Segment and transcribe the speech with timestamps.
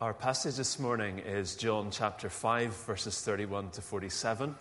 [0.00, 4.54] Our passage this morning is John chapter 5, verses 31 to 47,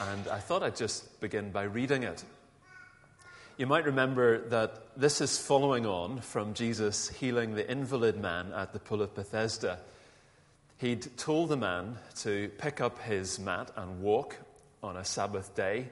[0.00, 2.22] and I thought I'd just begin by reading it.
[3.56, 8.72] You might remember that this is following on from Jesus healing the invalid man at
[8.72, 9.80] the pool of Bethesda.
[10.76, 14.36] He'd told the man to pick up his mat and walk
[14.80, 15.88] on a Sabbath day,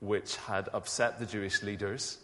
[0.00, 2.16] which had upset the Jewish leaders.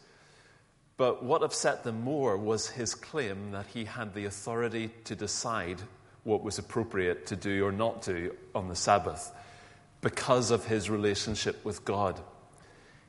[0.96, 5.82] But what upset them more was his claim that he had the authority to decide
[6.26, 9.32] what was appropriate to do or not do on the Sabbath
[10.00, 12.20] because of his relationship with God.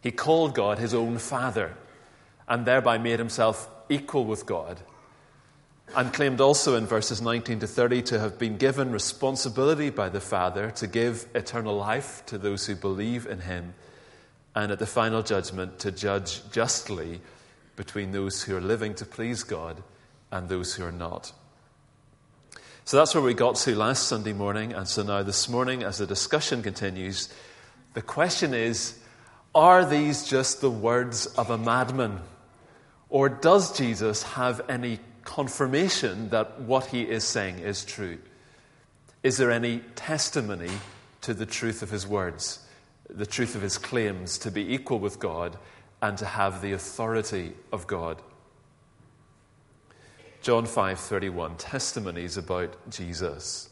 [0.02, 1.76] He called God his own Father
[2.48, 4.82] and thereby made himself equal with God
[5.96, 10.20] and claimed also in verses 19 to 30 to have been given responsibility by the
[10.20, 13.74] Father to give eternal life to those who believe in him,
[14.54, 17.22] and at the final judgment to judge justly
[17.76, 19.82] between those who are living to please God
[20.32, 21.32] and those who are not.
[22.88, 24.72] So that's where we got to last Sunday morning.
[24.72, 27.28] And so now, this morning, as the discussion continues,
[27.96, 28.98] the question is
[29.54, 32.22] are these just the words of a madman?
[33.10, 38.20] Or does Jesus have any confirmation that what he is saying is true?
[39.22, 40.72] Is there any testimony
[41.24, 42.66] to the truth of his words,
[43.10, 45.58] the truth of his claims to be equal with God
[46.02, 48.22] and to have the authority of God?
[50.42, 53.70] John 5:31 testimonies about Jesus.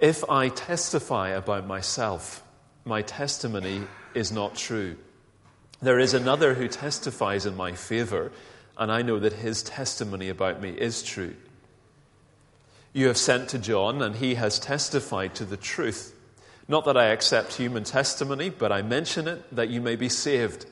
[0.00, 2.42] If I testify about myself,
[2.84, 4.96] my testimony is not true.
[5.82, 8.32] There is another who testifies in my favor,
[8.78, 11.36] and I know that his testimony about me is true.
[12.92, 16.14] You have sent to John, and he has testified to the truth.
[16.66, 20.66] Not that I accept human testimony, but I mention it that you may be saved.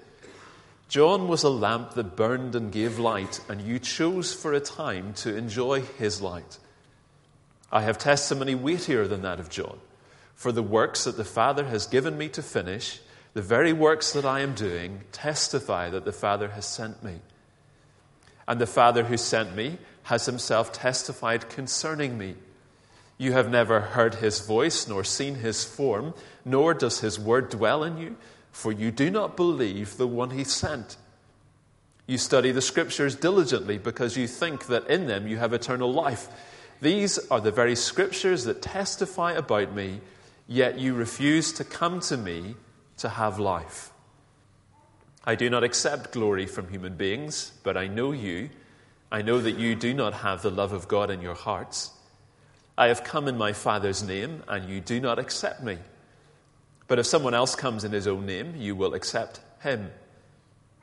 [0.88, 5.12] John was a lamp that burned and gave light, and you chose for a time
[5.14, 6.58] to enjoy his light.
[7.70, 9.78] I have testimony weightier than that of John,
[10.34, 13.00] for the works that the Father has given me to finish,
[13.34, 17.20] the very works that I am doing, testify that the Father has sent me.
[18.46, 22.36] And the Father who sent me has himself testified concerning me.
[23.18, 26.14] You have never heard his voice, nor seen his form,
[26.46, 28.16] nor does his word dwell in you
[28.58, 30.96] for you do not believe the one he sent.
[32.08, 36.26] You study the scriptures diligently because you think that in them you have eternal life.
[36.80, 40.00] These are the very scriptures that testify about me,
[40.48, 42.56] yet you refuse to come to me
[42.96, 43.92] to have life.
[45.24, 48.50] I do not accept glory from human beings, but I know you.
[49.12, 51.92] I know that you do not have the love of God in your hearts.
[52.76, 55.78] I have come in my Father's name, and you do not accept me.
[56.88, 59.90] But if someone else comes in his own name, you will accept him.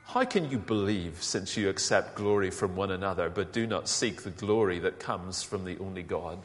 [0.06, 4.22] How can you believe since you accept glory from one another, but do not seek
[4.22, 6.38] the glory that comes from the only God?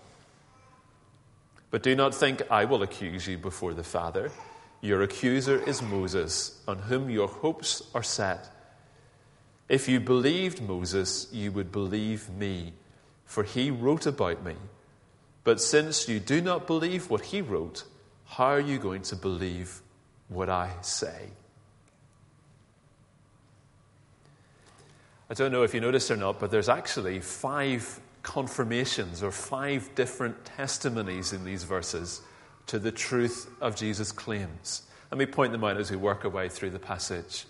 [1.70, 4.32] But do not think I will accuse you before the Father.
[4.82, 8.50] Your accuser is Moses, on whom your hopes are set.
[9.70, 12.74] If you believed Moses, you would believe me,
[13.26, 14.56] for he wrote about me.
[15.44, 17.84] But since you do not believe what he wrote,
[18.32, 19.82] how are you going to believe
[20.30, 21.32] what I say?
[25.30, 29.94] I don't know if you noticed or not, but there's actually five confirmations or five
[29.96, 32.22] different testimonies in these verses
[32.68, 34.84] to the truth of Jesus' claims.
[35.12, 37.46] Let me point them out as we work our way through the passage.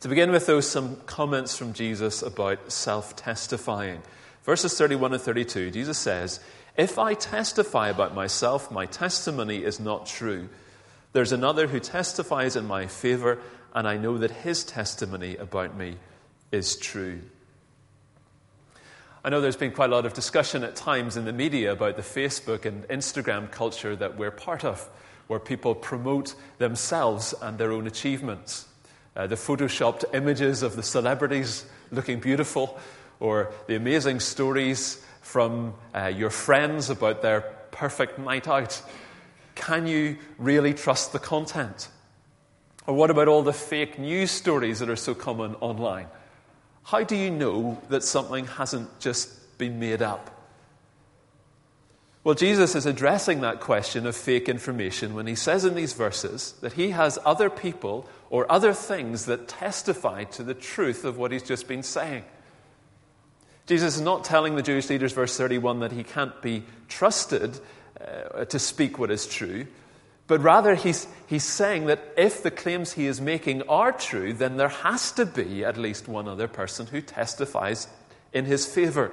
[0.00, 4.02] To begin with, though, some comments from Jesus about self testifying.
[4.42, 6.40] Verses 31 and 32, Jesus says,
[6.76, 10.48] if I testify about myself, my testimony is not true.
[11.12, 13.38] There's another who testifies in my favor,
[13.74, 15.96] and I know that his testimony about me
[16.50, 17.20] is true.
[19.24, 21.96] I know there's been quite a lot of discussion at times in the media about
[21.96, 24.88] the Facebook and Instagram culture that we're part of,
[25.28, 28.66] where people promote themselves and their own achievements.
[29.14, 32.80] Uh, the photoshopped images of the celebrities looking beautiful,
[33.20, 37.40] or the amazing stories from uh, your friends about their
[37.70, 38.82] perfect night out?
[39.54, 41.88] Can you really trust the content?
[42.86, 46.08] Or what about all the fake news stories that are so common online?
[46.84, 50.28] How do you know that something hasn't just been made up?
[52.24, 56.52] Well, Jesus is addressing that question of fake information when he says in these verses
[56.60, 61.32] that he has other people or other things that testify to the truth of what
[61.32, 62.24] he's just been saying.
[63.66, 67.58] Jesus is not telling the Jewish leaders, verse 31, that he can't be trusted
[68.00, 69.66] uh, to speak what is true,
[70.26, 74.56] but rather he's, he's saying that if the claims he is making are true, then
[74.56, 77.86] there has to be at least one other person who testifies
[78.32, 79.12] in his favor.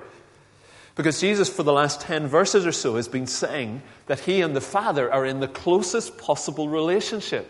[0.95, 4.55] Because Jesus, for the last 10 verses or so, has been saying that he and
[4.55, 7.47] the Father are in the closest possible relationship.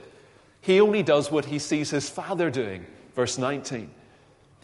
[0.61, 2.85] He only does what he sees his Father doing.
[3.15, 3.89] Verse 19.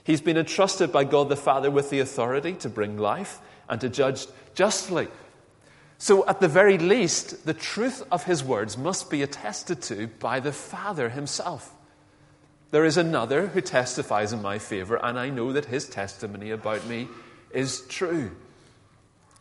[0.06, 3.90] He's been entrusted by God the Father with the authority to bring life and to
[3.90, 5.07] judge justly.
[5.98, 10.40] So, at the very least, the truth of his words must be attested to by
[10.40, 11.74] the Father himself.
[12.69, 16.86] There is another who testifies in my favor, and I know that his testimony about
[16.86, 17.08] me
[17.50, 18.31] is true.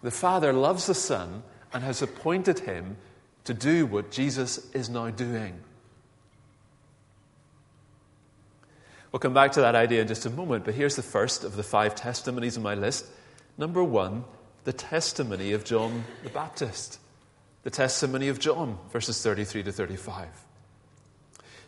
[0.02, 1.42] The Father loves the Son
[1.74, 2.96] and has appointed him
[3.44, 5.60] to do what Jesus is now doing.
[9.14, 11.54] We'll come back to that idea in just a moment, but here's the first of
[11.54, 13.06] the five testimonies in my list.
[13.56, 14.24] Number one,
[14.64, 16.98] the testimony of John the Baptist.
[17.62, 20.26] The testimony of John, verses 33 to 35.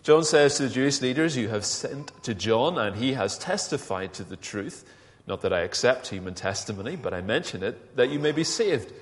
[0.02, 4.12] John says to the Jewish leaders, You have sent to John, and he has testified
[4.14, 4.84] to the truth.
[5.28, 8.92] Not that I accept human testimony, but I mention it that you may be saved.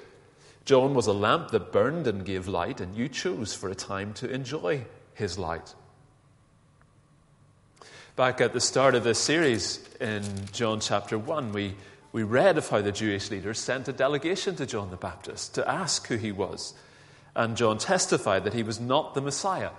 [0.67, 4.13] John was a lamp that burned and gave light, and you chose for a time
[4.13, 5.75] to enjoy his light.
[8.17, 10.23] Back at the start of this series in
[10.53, 11.75] John chapter 1, we,
[12.13, 15.69] we read of how the Jewish leaders sent a delegation to John the Baptist to
[15.69, 16.75] ask who he was.
[17.35, 19.71] And John testified that he was not the Messiah,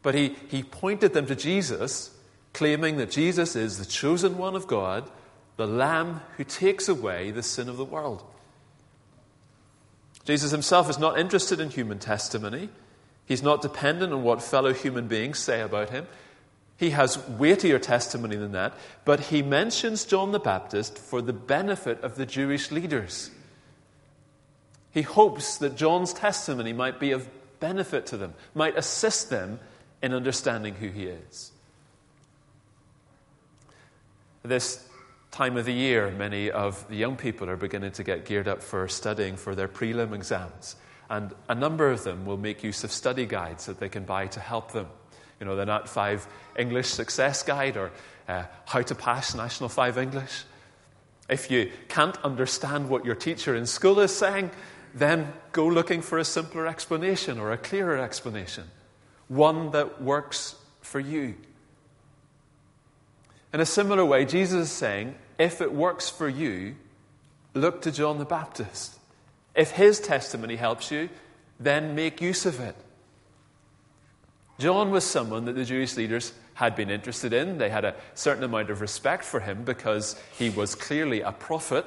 [0.00, 2.16] but he, he pointed them to Jesus,
[2.54, 5.10] claiming that Jesus is the chosen one of God
[5.58, 8.24] the Lamb who takes away the sin of the world.
[10.24, 12.70] Jesus himself is not interested in human testimony.
[13.26, 16.06] He's not dependent on what fellow human beings say about him.
[16.78, 18.72] He has weightier testimony than that,
[19.04, 23.32] but he mentions John the Baptist for the benefit of the Jewish leaders.
[24.92, 27.28] He hopes that John's testimony might be of
[27.58, 29.58] benefit to them, might assist them
[30.00, 31.50] in understanding who he is.
[34.44, 34.88] This
[35.32, 38.62] time of the year, many of the young people are beginning to get geared up
[38.62, 40.76] for studying for their prelim exams.
[41.10, 44.28] And a number of them will make use of study guides that they can buy
[44.28, 44.86] to help them.
[45.40, 46.26] You know, the Nat 5
[46.58, 47.90] English Success Guide or
[48.28, 50.44] uh, How to Pass National 5 English.
[51.28, 54.50] If you can't understand what your teacher in school is saying,
[54.94, 58.64] then go looking for a simpler explanation or a clearer explanation,
[59.28, 61.34] one that works for you.
[63.52, 66.76] In a similar way, Jesus is saying, if it works for you,
[67.54, 68.98] look to John the Baptist.
[69.54, 71.08] If his testimony helps you,
[71.58, 72.76] then make use of it.
[74.58, 77.58] John was someone that the Jewish leaders had been interested in.
[77.58, 81.86] They had a certain amount of respect for him because he was clearly a prophet.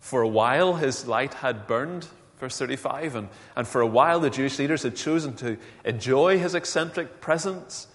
[0.00, 2.08] For a while, his light had burned,
[2.38, 6.54] verse 35, and, and for a while, the Jewish leaders had chosen to enjoy his
[6.54, 7.88] eccentric presence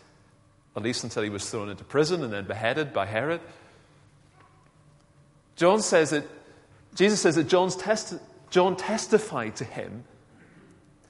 [0.76, 3.42] at least until he was thrown into prison and then beheaded by Herod.
[5.56, 6.26] John says that,
[6.96, 7.78] Jesus says that John's
[8.50, 10.06] John testified to him.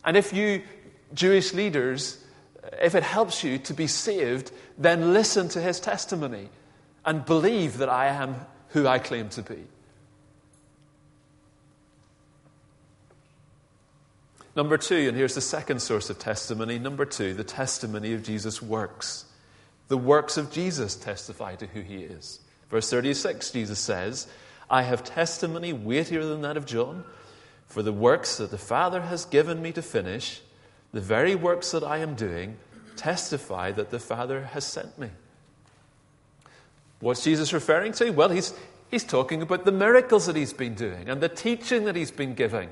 [0.03, 0.63] And if you,
[1.13, 2.23] Jewish leaders,
[2.81, 6.49] if it helps you to be saved, then listen to his testimony
[7.05, 8.35] and believe that I am
[8.69, 9.63] who I claim to be.
[14.55, 16.79] Number two, and here's the second source of testimony.
[16.79, 19.25] Number two, the testimony of Jesus' works.
[19.87, 22.41] The works of Jesus testify to who he is.
[22.69, 24.27] Verse 36, Jesus says,
[24.69, 27.05] I have testimony weightier than that of John,
[27.67, 30.41] for the works that the Father has given me to finish,
[30.91, 32.57] the very works that I am doing,
[32.95, 35.09] testify that the Father has sent me.
[36.99, 38.09] What's Jesus referring to?
[38.09, 38.53] Well, he's,
[38.91, 42.33] he's talking about the miracles that he's been doing, and the teaching that he's been
[42.33, 42.69] giving,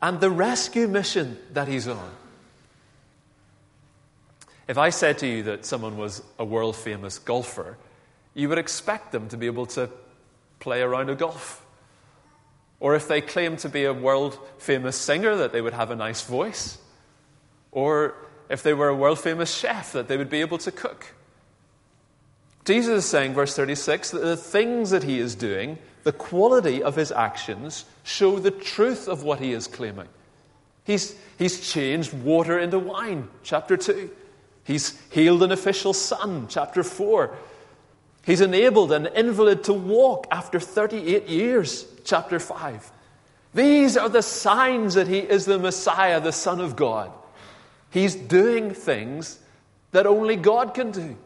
[0.00, 2.10] and the rescue mission that he's on.
[4.68, 7.76] If I said to you that someone was a world famous golfer,
[8.34, 9.90] you would expect them to be able to
[10.60, 11.64] play around a round of golf.
[12.80, 15.96] Or if they claimed to be a world famous singer, that they would have a
[15.96, 16.78] nice voice.
[17.72, 18.14] Or
[18.48, 21.14] if they were a world famous chef, that they would be able to cook.
[22.64, 26.96] Jesus is saying, verse 36, that the things that he is doing, the quality of
[26.96, 30.08] his actions, show the truth of what he is claiming.
[30.84, 34.10] He's, he's changed water into wine, chapter 2.
[34.64, 37.34] He's healed an official's son, chapter 4.
[38.24, 42.92] He's enabled an invalid to walk after 38 years, chapter 5.
[43.54, 47.10] These are the signs that he is the Messiah, the Son of God.
[47.90, 49.38] He's doing things
[49.92, 51.16] that only God can do.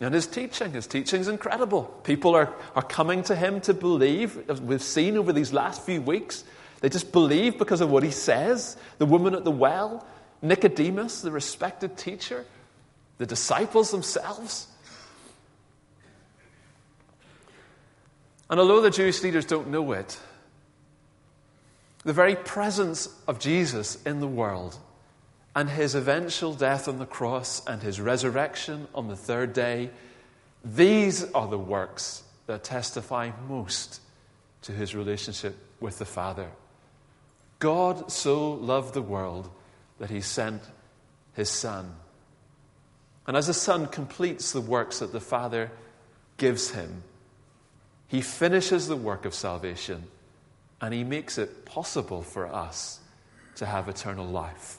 [0.00, 1.84] And his teaching, his teaching is incredible.
[2.04, 6.42] People are, are coming to him to believe, we've seen over these last few weeks.
[6.80, 8.78] They just believe because of what he says.
[8.96, 10.06] The woman at the well,
[10.40, 12.46] Nicodemus, the respected teacher,
[13.18, 14.66] the disciples themselves.
[18.48, 20.18] And although the Jewish leaders don't know it,
[22.04, 24.78] the very presence of Jesus in the world
[25.54, 29.90] and his eventual death on the cross and his resurrection on the third day,
[30.64, 34.00] these are the works that testify most
[34.62, 36.48] to his relationship with the Father.
[37.58, 39.50] God so loved the world
[39.98, 40.62] that he sent
[41.34, 41.94] his Son.
[43.26, 45.70] And as the Son completes the works that the Father
[46.36, 47.02] gives him,
[48.08, 50.04] he finishes the work of salvation
[50.80, 53.00] and he makes it possible for us
[53.56, 54.78] to have eternal life.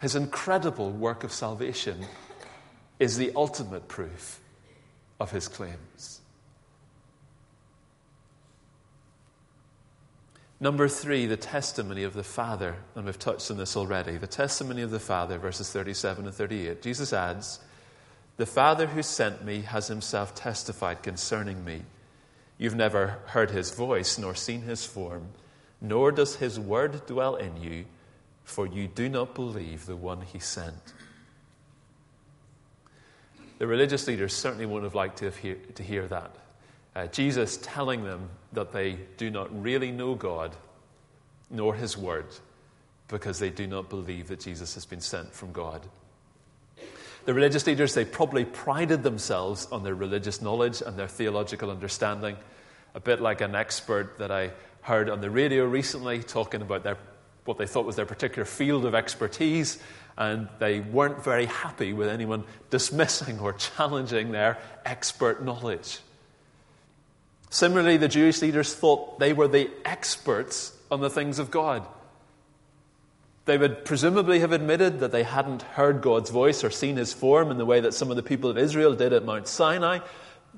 [0.00, 2.06] His incredible work of salvation
[2.98, 4.40] is the ultimate proof
[5.18, 6.20] of his claims.
[10.60, 12.76] Number three, the testimony of the Father.
[12.96, 14.16] And we've touched on this already.
[14.16, 16.82] The testimony of the Father, verses 37 and 38.
[16.82, 17.60] Jesus adds,
[18.36, 21.82] The Father who sent me has himself testified concerning me.
[22.56, 25.28] You've never heard his voice nor seen his form,
[25.80, 27.84] nor does his word dwell in you,
[28.48, 30.94] for you do not believe the one he sent.
[33.58, 36.34] The religious leaders certainly wouldn't have liked to, have hear, to hear that.
[36.96, 40.56] Uh, Jesus telling them that they do not really know God
[41.50, 42.24] nor His Word
[43.08, 45.82] because they do not believe that Jesus has been sent from God.
[47.26, 52.38] The religious leaders, they probably prided themselves on their religious knowledge and their theological understanding,
[52.94, 56.96] a bit like an expert that I heard on the radio recently talking about their,
[57.48, 59.78] what they thought was their particular field of expertise,
[60.18, 66.00] and they weren't very happy with anyone dismissing or challenging their expert knowledge.
[67.48, 71.86] Similarly, the Jewish leaders thought they were the experts on the things of God.
[73.46, 77.50] They would presumably have admitted that they hadn't heard God's voice or seen his form
[77.50, 80.00] in the way that some of the people of Israel did at Mount Sinai,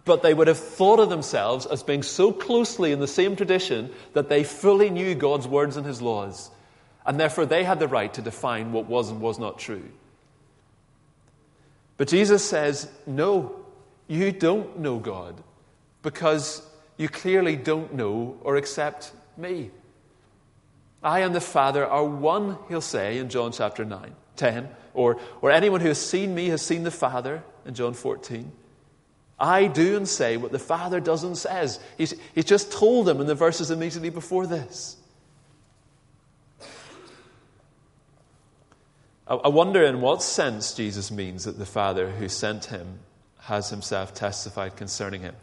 [0.05, 3.93] but they would have thought of themselves as being so closely in the same tradition
[4.15, 6.51] that they fully knew God's words and his laws,
[7.07, 9.89] and therefore they had the right to define what was and was not true.
[11.97, 13.57] But Jesus says, No,
[14.09, 15.43] you don't know God
[16.03, 16.67] because
[16.97, 19.71] you clearly don't know or accept me.
[21.03, 24.69] I and the Father are one, he'll say in John chapter 9, 10.
[24.93, 28.53] Or, or anyone who has seen me has seen the Father in John 14.
[29.39, 31.81] I do and say what the Father does and says.
[31.97, 34.97] He's, he's just told them in the verses immediately before this.
[39.31, 42.99] I wonder in what sense Jesus means that the Father who sent him
[43.39, 45.37] has himself testified concerning him.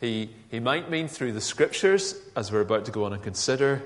[0.00, 3.82] He, he might mean through the scriptures, as we're about to go on and consider,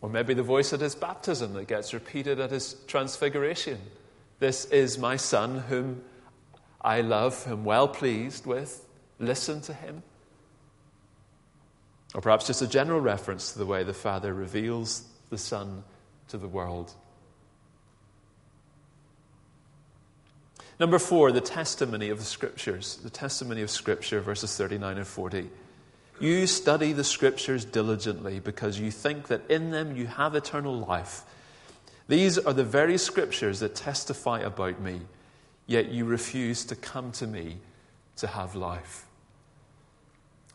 [0.00, 3.78] or maybe the voice at his baptism that gets repeated at his transfiguration.
[4.38, 6.02] This is my son whom
[6.80, 8.86] I love, whom well pleased with.
[9.18, 10.02] Listen to him.
[12.14, 15.84] Or perhaps just a general reference to the way the Father reveals the Son
[16.28, 16.94] to the world.
[20.80, 22.96] Number four, the testimony of the Scriptures.
[22.96, 25.50] The testimony of Scripture, verses 39 and 40.
[26.20, 31.22] You study the Scriptures diligently because you think that in them you have eternal life.
[32.08, 35.00] These are the very Scriptures that testify about me,
[35.66, 37.58] yet you refuse to come to me
[38.16, 39.03] to have life.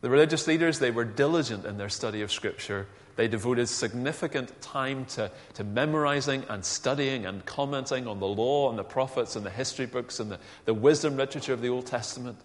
[0.02, 2.88] The religious leaders, they were diligent in their study of Scripture
[3.20, 8.80] they devoted significant time to, to memorizing and studying and commenting on the law and
[8.80, 12.38] the prophets and the history books and the, the wisdom literature of the Old Testament.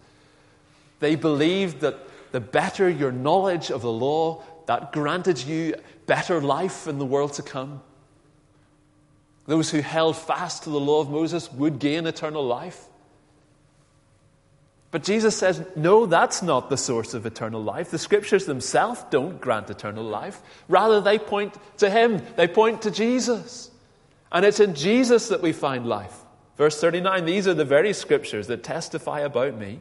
[0.99, 2.01] They believed that
[2.33, 7.35] the better your knowledge of the law, that granted you better life in the world
[7.35, 7.81] to come.
[9.47, 12.85] Those who held fast to the law of Moses would gain eternal life.
[14.95, 17.91] But Jesus says, no, that's not the source of eternal life.
[17.91, 20.41] The scriptures themselves don't grant eternal life.
[20.69, 23.73] Rather, they point to Him, they point to Jesus.
[24.31, 26.17] And it's in Jesus that we find life.
[26.57, 29.81] Verse 39 These are the very scriptures that testify about me,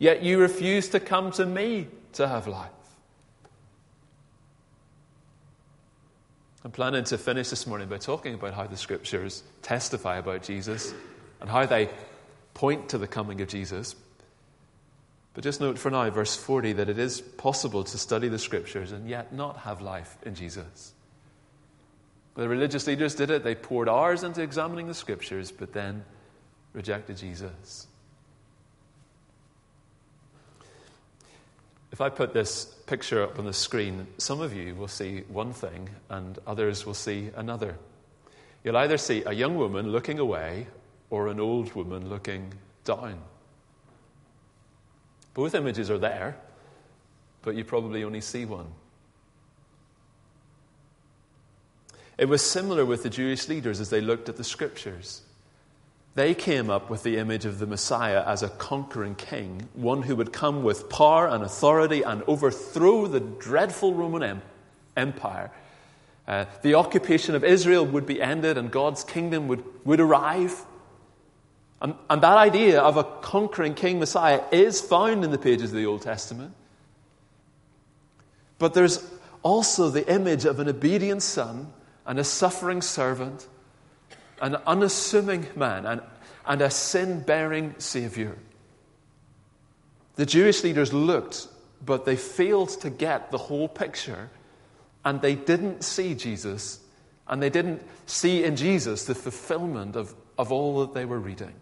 [0.00, 2.72] yet you refuse to come to me to have life.
[6.64, 10.92] I'm planning to finish this morning by talking about how the scriptures testify about Jesus
[11.40, 11.90] and how they
[12.54, 13.94] point to the coming of Jesus.
[15.38, 18.90] But just note for now, verse 40, that it is possible to study the scriptures
[18.90, 20.92] and yet not have life in Jesus.
[22.34, 23.44] The religious leaders did it.
[23.44, 26.04] They poured hours into examining the scriptures, but then
[26.72, 27.86] rejected Jesus.
[31.92, 35.52] If I put this picture up on the screen, some of you will see one
[35.52, 37.78] thing and others will see another.
[38.64, 40.66] You'll either see a young woman looking away
[41.10, 43.20] or an old woman looking down.
[45.38, 46.36] Both images are there.
[47.42, 48.66] but you probably only see one.
[52.18, 55.22] It was similar with the Jewish leaders as they looked at the scriptures.
[56.16, 60.16] They came up with the image of the Messiah as a conquering king, one who
[60.16, 64.42] would come with power and authority and overthrow the dreadful Roman
[64.96, 65.52] Empire.
[66.26, 70.64] Uh, the occupation of Israel would be ended and God's kingdom would, would arrive.
[71.80, 75.76] And, and that idea of a conquering king Messiah is found in the pages of
[75.76, 76.54] the Old Testament.
[78.58, 79.08] But there's
[79.42, 81.72] also the image of an obedient son
[82.04, 83.46] and a suffering servant,
[84.40, 86.02] an unassuming man, and,
[86.46, 88.36] and a sin bearing Savior.
[90.16, 91.46] The Jewish leaders looked,
[91.84, 94.30] but they failed to get the whole picture,
[95.04, 96.80] and they didn't see Jesus,
[97.28, 101.52] and they didn't see in Jesus the fulfillment of, of all that they were reading.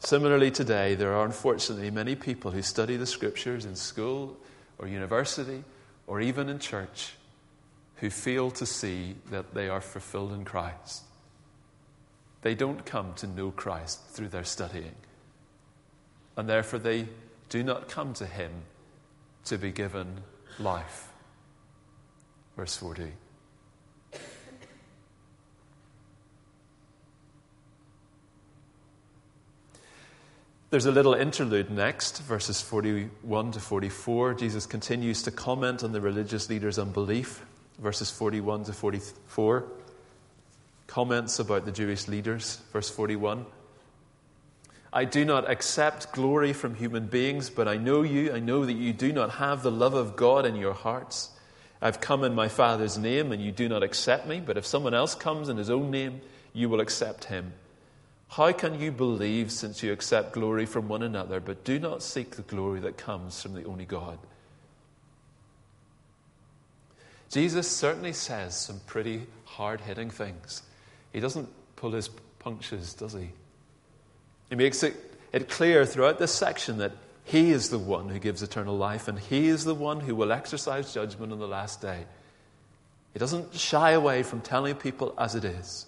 [0.00, 4.36] Similarly, today, there are unfortunately many people who study the scriptures in school
[4.78, 5.64] or university
[6.06, 7.14] or even in church
[7.96, 11.02] who fail to see that they are fulfilled in Christ.
[12.42, 14.94] They don't come to know Christ through their studying,
[16.36, 17.08] and therefore they
[17.48, 18.52] do not come to Him
[19.46, 20.20] to be given
[20.60, 21.08] life.
[22.56, 23.12] Verse 40.
[30.70, 34.34] There's a little interlude next, verses 41 to 44.
[34.34, 37.42] Jesus continues to comment on the religious leaders' unbelief,
[37.78, 39.64] verses 41 to 44.
[40.86, 43.46] Comments about the Jewish leaders, verse 41.
[44.92, 48.34] I do not accept glory from human beings, but I know you.
[48.34, 51.30] I know that you do not have the love of God in your hearts.
[51.80, 54.92] I've come in my Father's name, and you do not accept me, but if someone
[54.92, 56.20] else comes in his own name,
[56.52, 57.54] you will accept him.
[58.28, 62.32] How can you believe since you accept glory from one another, but do not seek
[62.32, 64.18] the glory that comes from the only God?
[67.30, 70.62] Jesus certainly says some pretty hard hitting things.
[71.12, 73.30] He doesn't pull his punches, does he?
[74.50, 74.94] He makes it,
[75.32, 76.92] it clear throughout this section that
[77.24, 80.32] he is the one who gives eternal life, and he is the one who will
[80.32, 82.04] exercise judgment on the last day.
[83.12, 85.86] He doesn't shy away from telling people as it is.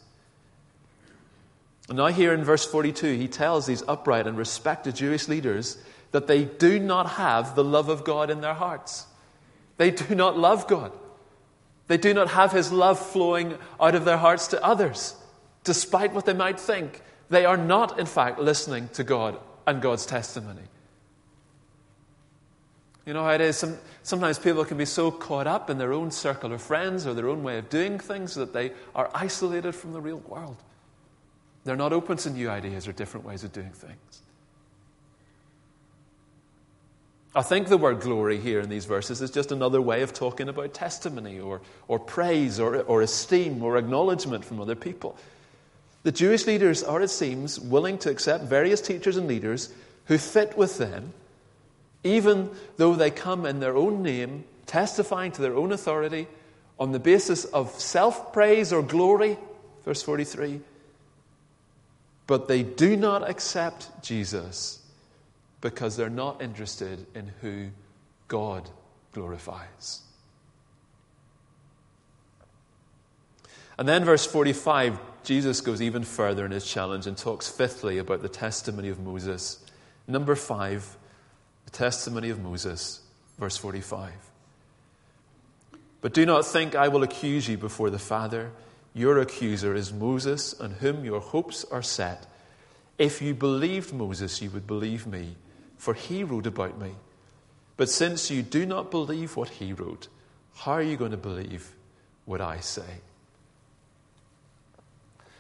[1.91, 5.77] And now, here in verse 42, he tells these upright and respected Jewish leaders
[6.13, 9.07] that they do not have the love of God in their hearts.
[9.77, 10.93] They do not love God.
[11.89, 15.17] They do not have his love flowing out of their hearts to others.
[15.65, 20.07] Despite what they might think, they are not, in fact, listening to God and God's
[20.07, 20.63] testimony.
[23.05, 23.57] You know how it is?
[23.57, 27.15] Some, sometimes people can be so caught up in their own circle of friends or
[27.15, 30.63] their own way of doing things that they are isolated from the real world.
[31.65, 34.23] They're not open to new ideas or different ways of doing things.
[37.35, 40.49] I think the word glory here in these verses is just another way of talking
[40.49, 45.17] about testimony or, or praise or, or esteem or acknowledgement from other people.
[46.03, 49.73] The Jewish leaders are, it seems, willing to accept various teachers and leaders
[50.07, 51.13] who fit with them,
[52.03, 56.27] even though they come in their own name, testifying to their own authority
[56.81, 59.39] on the basis of self praise or glory.
[59.85, 60.61] Verse 43
[62.31, 64.79] but they do not accept Jesus
[65.61, 67.71] because they're not interested in who
[68.29, 68.71] God
[69.11, 70.03] glorifies.
[73.77, 78.23] And then, verse 45, Jesus goes even further in his challenge and talks, fifthly, about
[78.23, 79.59] the testimony of Moses.
[80.07, 80.97] Number five,
[81.65, 83.01] the testimony of Moses,
[83.41, 84.13] verse 45.
[86.01, 88.53] But do not think I will accuse you before the Father.
[88.95, 92.27] Your accuser is Moses, on whom your hopes are set.
[92.99, 95.37] If you believed Moses, you would believe me,
[95.77, 96.95] for he wrote about me.
[97.77, 100.09] But since you do not believe what he wrote,
[100.55, 101.73] how are you going to believe
[102.27, 103.01] what I say?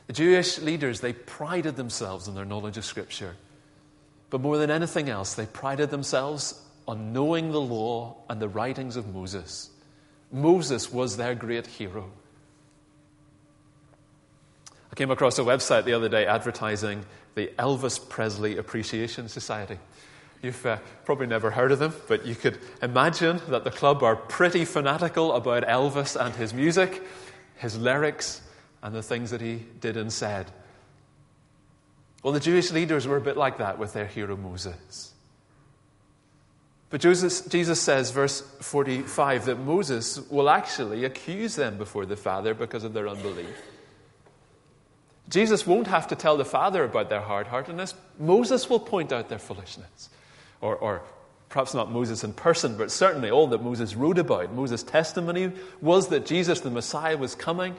[0.07, 3.37] The Jewish leaders, they prided themselves on their knowledge of Scripture.
[4.31, 8.97] But more than anything else, they prided themselves on knowing the law and the writings
[8.97, 9.71] of Moses.
[10.33, 12.11] Moses was their great hero.
[15.01, 19.79] Came across a website the other day advertising the Elvis Presley Appreciation Society.
[20.43, 24.15] You've uh, probably never heard of them, but you could imagine that the club are
[24.15, 27.03] pretty fanatical about Elvis and his music,
[27.57, 28.43] his lyrics,
[28.83, 30.51] and the things that he did and said.
[32.23, 35.15] Well, the Jewish leaders were a bit like that with their hero Moses.
[36.91, 42.53] But Jesus, Jesus says, verse 45, that Moses will actually accuse them before the Father
[42.53, 43.57] because of their unbelief.
[45.31, 47.95] Jesus won't have to tell the Father about their hard heartedness.
[48.19, 50.11] Moses will point out their foolishness.
[50.61, 51.03] or, or
[51.49, 54.53] perhaps not Moses in person, but certainly all that Moses wrote about.
[54.53, 57.75] Moses' testimony was that Jesus, the Messiah, was coming.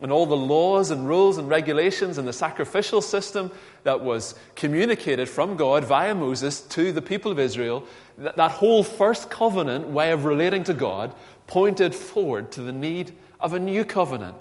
[0.00, 3.52] And all the laws and rules and regulations and the sacrificial system
[3.84, 7.84] that was communicated from God via Moses to the people of Israel,
[8.18, 11.14] that, that whole first covenant way of relating to God
[11.46, 14.36] pointed forward to the need of a new covenant.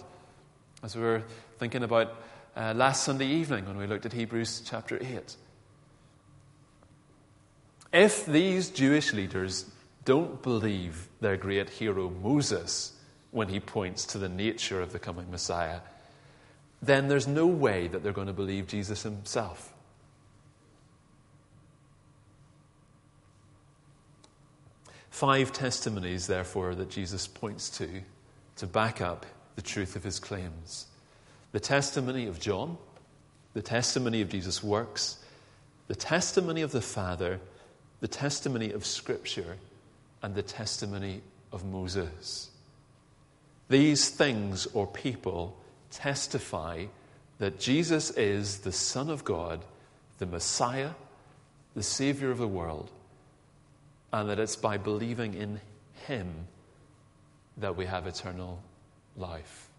[0.81, 1.23] As we were
[1.59, 2.15] thinking about
[2.55, 5.35] uh, last Sunday evening when we looked at Hebrews chapter 8.
[7.91, 9.65] If these Jewish leaders
[10.05, 12.93] don't believe their great hero Moses
[13.31, 15.79] when he points to the nature of the coming Messiah,
[16.81, 19.73] then there's no way that they're going to believe Jesus himself.
[25.09, 28.01] Five testimonies, therefore, that Jesus points to
[28.55, 30.87] to back up the truth of his claims
[31.53, 32.77] the testimony of John,
[33.53, 35.19] the testimony of Jesus' works,
[35.87, 37.39] the testimony of the Father,
[38.01, 39.57] the testimony of Scripture,
[40.21, 42.49] and the testimony of Moses.
[43.69, 45.55] These things or people
[45.91, 46.87] testify
[47.37, 49.63] that Jesus is the Son of God,
[50.17, 50.91] the Messiah,
[51.75, 52.89] the Savior of the world,
[54.11, 55.61] and that it's by believing in
[56.07, 56.47] Him
[57.57, 58.61] that we have eternal
[59.15, 59.69] life.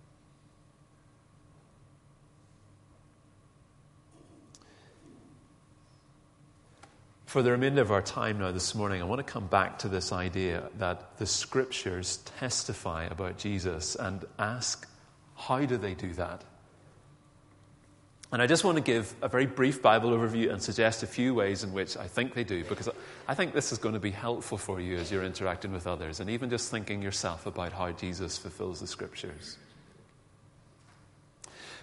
[7.35, 9.89] For the remainder of our time now this morning, I want to come back to
[9.89, 14.87] this idea that the scriptures testify about Jesus and ask,
[15.35, 16.45] how do they do that?
[18.31, 21.35] And I just want to give a very brief Bible overview and suggest a few
[21.35, 22.89] ways in which I think they do, because
[23.27, 26.21] I think this is going to be helpful for you as you're interacting with others
[26.21, 29.59] and even just thinking yourself about how Jesus fulfills the scriptures.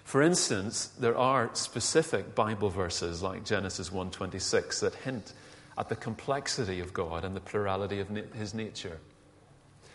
[0.05, 5.33] For instance, there are specific Bible verses like Genesis 1:26 that hint
[5.77, 8.99] at the complexity of God and the plurality of his nature.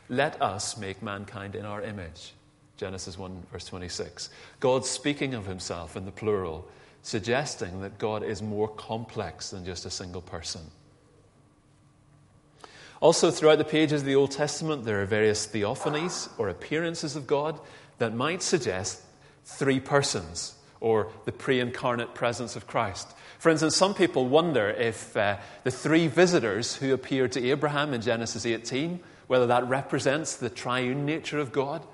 [0.09, 2.33] Let us make mankind in our image.
[2.77, 4.31] Genesis 1, verse 26.
[4.61, 6.69] God speaking of himself in the plural,
[7.03, 10.63] suggesting that God is more complex than just a single person.
[13.01, 17.27] Also, throughout the pages of the Old Testament, there are various theophanies or appearances of
[17.27, 17.61] God
[17.99, 19.03] that might suggest
[19.45, 23.09] three persons or the pre incarnate presence of Christ.
[23.39, 28.01] For instance, some people wonder if uh, the three visitors who appeared to Abraham in
[28.01, 31.87] Genesis 18, whether that represents the triune nature of God.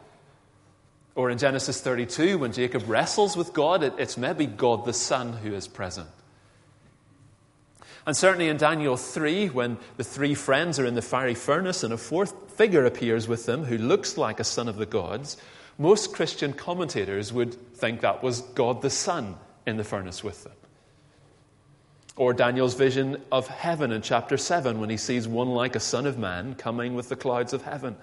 [1.15, 5.35] Or in Genesis 32, when Jacob wrestles with God, it, it's maybe God the Son
[5.35, 6.09] who is present.
[8.07, 11.93] And certainly in Daniel 3, when the three friends are in the fiery furnace and
[11.93, 15.37] a fourth figure appears with them who looks like a son of the gods,
[15.79, 20.53] most Christian commentators would think that was God the Son in the furnace with them.
[22.17, 26.07] Or Daniel's vision of heaven in chapter 7 when he sees one like a son
[26.07, 27.97] of man coming with the clouds of heaven,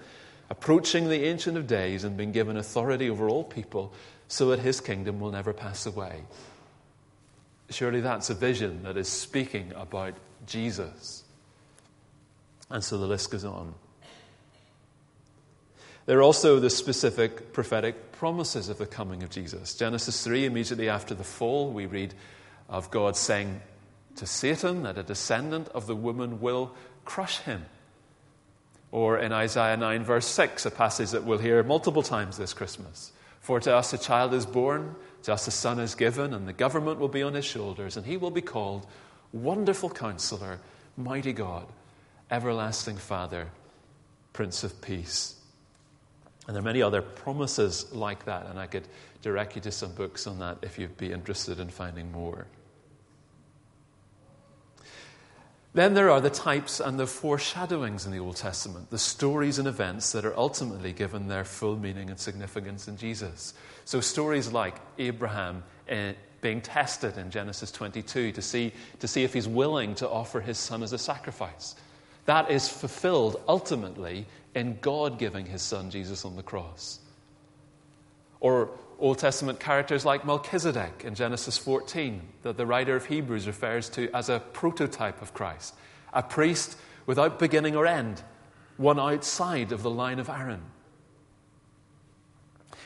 [0.48, 3.92] approaching the Ancient of Days and being given authority over all people
[4.26, 6.24] so that his kingdom will never pass away.
[7.70, 10.14] Surely that's a vision that is speaking about
[10.46, 11.22] Jesus.
[12.68, 13.74] And so the list goes on.
[16.06, 19.74] There are also the specific prophetic promises of the coming of Jesus.
[19.74, 22.14] Genesis 3, immediately after the fall, we read
[22.68, 23.60] of God saying
[24.16, 27.64] to Satan that a descendant of the woman will crush him.
[28.92, 33.12] Or in Isaiah 9, verse 6, a passage that we'll hear multiple times this Christmas.
[33.40, 36.52] For to us a child is born, to us a son is given, and the
[36.52, 38.86] government will be on his shoulders, and he will be called
[39.32, 40.58] Wonderful Counselor,
[40.96, 41.66] Mighty God,
[42.30, 43.48] Everlasting Father,
[44.32, 45.36] Prince of Peace.
[46.46, 48.88] And there are many other promises like that, and I could
[49.22, 52.46] direct you to some books on that if you'd be interested in finding more.
[55.72, 59.68] Then there are the types and the foreshadowings in the Old Testament, the stories and
[59.68, 63.54] events that are ultimately given their full meaning and significance in Jesus.
[63.84, 69.32] So, stories like Abraham uh, being tested in Genesis 22 to see, to see if
[69.32, 71.76] he's willing to offer his son as a sacrifice.
[72.24, 76.98] That is fulfilled ultimately in God giving his son Jesus on the cross.
[78.40, 83.88] Or Old Testament characters like Melchizedek in Genesis 14, that the writer of Hebrews refers
[83.90, 85.74] to as a prototype of Christ,
[86.12, 88.22] a priest without beginning or end,
[88.76, 90.62] one outside of the line of Aaron.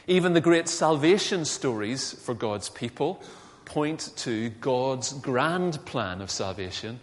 [0.06, 3.22] Even the great salvation stories for God's people
[3.64, 7.00] point to God's grand plan of salvation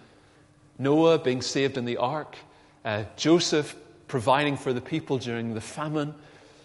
[0.82, 2.36] Noah being saved in the ark,
[2.84, 3.76] uh, Joseph
[4.08, 6.16] providing for the people during the famine,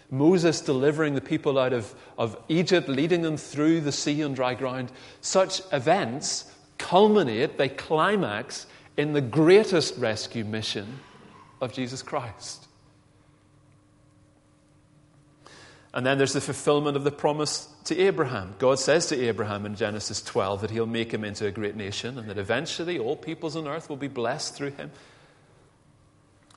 [0.09, 4.53] Moses delivering the people out of, of Egypt, leading them through the sea on dry
[4.53, 4.91] ground.
[5.21, 10.99] Such events culminate, they climax in the greatest rescue mission
[11.59, 12.67] of Jesus Christ.
[15.93, 18.55] And then there's the fulfillment of the promise to Abraham.
[18.59, 22.19] God says to Abraham in Genesis 12 that he'll make him into a great nation
[22.19, 24.91] and that eventually all peoples on earth will be blessed through him.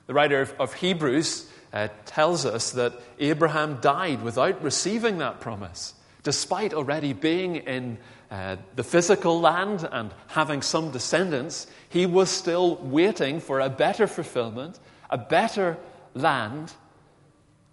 [0.05, 5.93] The writer of, of Hebrews uh, tells us that Abraham died without receiving that promise,
[6.23, 7.97] despite already being in
[8.29, 11.67] uh, the physical land and having some descendants.
[11.89, 14.79] He was still waiting for a better fulfillment,
[15.09, 15.77] a better
[16.13, 16.73] land.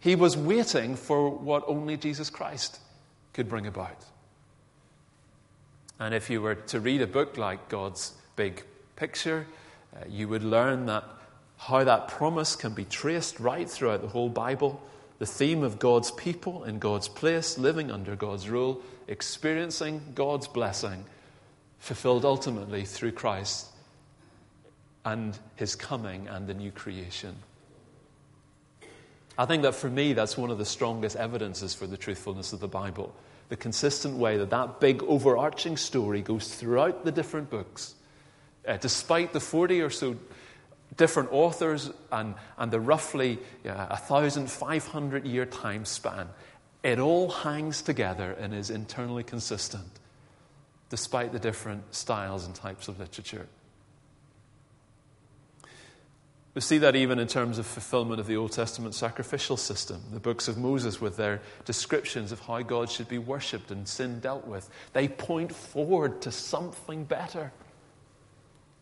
[0.00, 2.80] He was waiting for what only Jesus Christ
[3.32, 4.04] could bring about.
[6.00, 8.64] And if you were to read a book like God's Big
[8.96, 9.46] Picture,
[9.94, 11.04] uh, you would learn that
[11.58, 14.80] how that promise can be traced right throughout the whole Bible.
[15.18, 21.04] The theme of God's people in God's place, living under God's rule, experiencing God's blessing,
[21.80, 23.66] fulfilled ultimately through Christ
[25.04, 27.34] and his coming and the new creation.
[29.36, 32.60] I think that for me, that's one of the strongest evidences for the truthfulness of
[32.60, 33.14] the Bible.
[33.48, 37.94] The consistent way that that big overarching story goes throughout the different books.
[38.66, 40.16] Uh, despite the 40 or so
[40.96, 46.28] different authors and, and the roughly uh, a 1,500 year time span,
[46.82, 50.00] it all hangs together and is internally consistent,
[50.90, 53.46] despite the different styles and types of literature.
[56.54, 60.02] We see that even in terms of fulfillment of the Old Testament sacrificial system.
[60.12, 64.18] The books of Moses, with their descriptions of how God should be worshipped and sin
[64.18, 67.52] dealt with, they point forward to something better.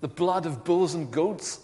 [0.00, 1.60] The blood of bulls and goats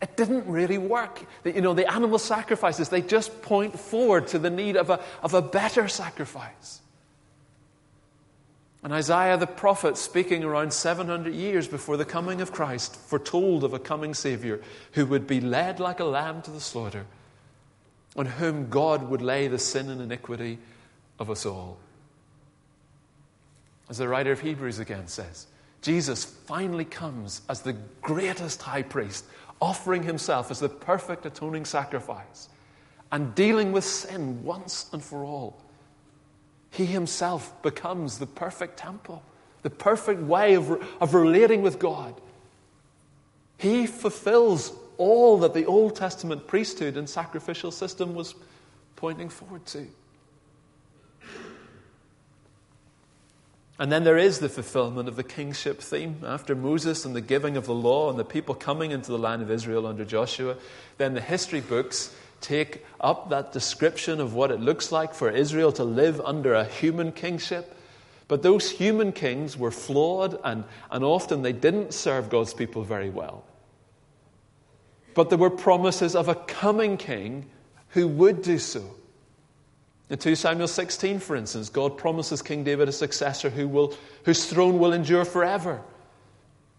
[0.00, 1.24] it didn't really work.
[1.44, 5.32] You know, the animal sacrifices, they just point forward to the need of a, of
[5.32, 6.80] a better sacrifice.
[8.82, 13.74] And Isaiah the prophet, speaking around 700 years before the coming of Christ, foretold of
[13.74, 14.60] a coming Savior
[14.92, 17.06] who would be led like a lamb to the slaughter,
[18.16, 20.58] on whom God would lay the sin and iniquity
[21.20, 21.78] of us all.
[23.88, 25.46] As the writer of Hebrews again says,
[25.82, 29.24] Jesus finally comes as the greatest high priest
[29.60, 32.48] offering himself as the perfect atoning sacrifice
[33.12, 35.60] and dealing with sin once and for all.
[36.70, 39.22] He himself becomes the perfect temple,
[39.62, 42.20] the perfect way of, of relating with God.
[43.58, 48.34] He fulfills all that the Old Testament priesthood and sacrificial system was
[48.96, 49.86] pointing forward to.
[53.78, 56.18] And then there is the fulfillment of the kingship theme.
[56.24, 59.42] After Moses and the giving of the law and the people coming into the land
[59.42, 60.56] of Israel under Joshua,
[60.98, 65.72] then the history books take up that description of what it looks like for Israel
[65.72, 67.74] to live under a human kingship.
[68.28, 73.10] But those human kings were flawed and, and often they didn't serve God's people very
[73.10, 73.44] well.
[75.14, 77.46] But there were promises of a coming king
[77.88, 78.82] who would do so.
[80.12, 83.94] In 2 Samuel 16, for instance, God promises King David a successor who will,
[84.24, 85.80] whose throne will endure forever.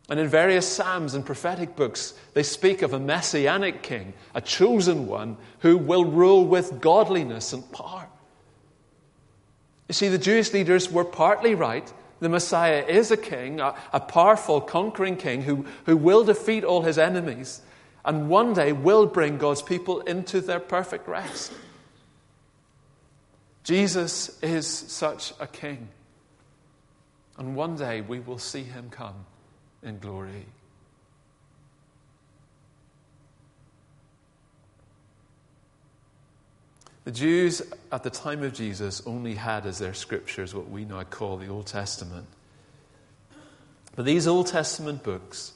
[0.07, 5.07] And in various Psalms and prophetic books, they speak of a messianic king, a chosen
[5.07, 8.07] one, who will rule with godliness and power.
[9.87, 11.91] You see, the Jewish leaders were partly right.
[12.19, 16.83] The Messiah is a king, a, a powerful, conquering king who, who will defeat all
[16.83, 17.63] his enemies
[18.05, 21.51] and one day will bring God's people into their perfect rest.
[23.63, 25.87] Jesus is such a king.
[27.37, 29.25] And one day we will see him come
[29.81, 30.45] in glory.
[37.05, 41.03] The Jews at the time of Jesus only had as their scriptures what we now
[41.03, 42.27] call the Old Testament.
[43.95, 45.53] But these Old Testament books,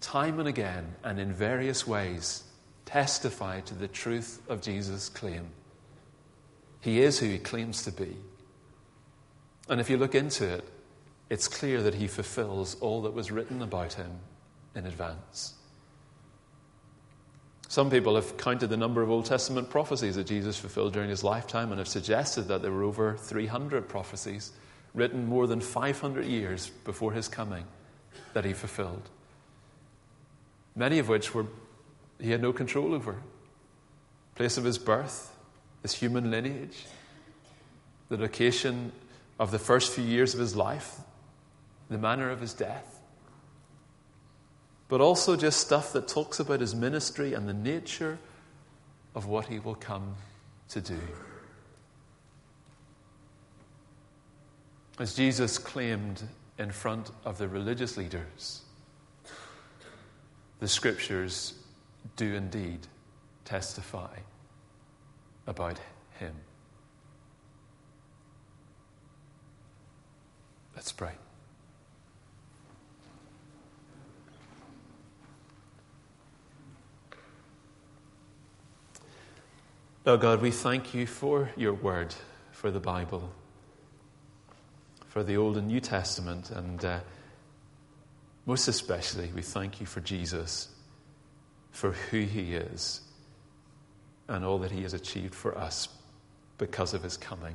[0.00, 2.44] time and again and in various ways,
[2.84, 5.48] testify to the truth of Jesus' claim.
[6.82, 8.16] He is who he claims to be.
[9.68, 10.68] And if you look into it,
[11.30, 14.10] it's clear that he fulfills all that was written about him
[14.74, 15.54] in advance.
[17.68, 21.24] Some people have counted the number of Old Testament prophecies that Jesus fulfilled during his
[21.24, 24.52] lifetime and have suggested that there were over 300 prophecies
[24.92, 27.64] written more than 500 years before his coming
[28.34, 29.08] that he fulfilled.
[30.76, 31.46] Many of which were
[32.20, 33.16] he had no control over.
[34.36, 35.31] Place of his birth,
[35.82, 36.86] his human lineage,
[38.08, 38.92] the location
[39.38, 41.00] of the first few years of his life,
[41.90, 43.00] the manner of his death,
[44.88, 48.18] but also just stuff that talks about his ministry and the nature
[49.14, 50.14] of what he will come
[50.68, 51.00] to do.
[54.98, 56.22] As Jesus claimed
[56.58, 58.62] in front of the religious leaders,
[60.60, 61.54] the scriptures
[62.16, 62.86] do indeed
[63.44, 64.18] testify
[65.52, 65.78] about
[66.18, 66.34] him.
[70.74, 71.12] Let's pray.
[80.06, 82.14] Oh God, we thank you for your word,
[82.50, 83.30] for the Bible,
[85.08, 87.00] for the Old and New Testament, and uh,
[88.46, 90.68] most especially, we thank you for Jesus,
[91.70, 93.02] for who he is,
[94.32, 95.88] and all that he has achieved for us
[96.58, 97.54] because of his coming.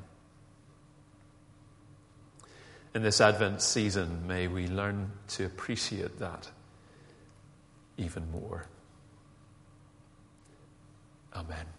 [2.93, 6.49] In this Advent season, may we learn to appreciate that
[7.97, 8.65] even more.
[11.35, 11.76] Amen.